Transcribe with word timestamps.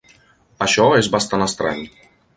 Això 0.67 0.87
és 1.01 1.11
bastant 1.17 1.47
estrany. 1.49 1.85